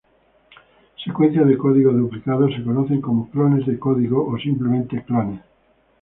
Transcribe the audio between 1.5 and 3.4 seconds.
código duplicado se conocen como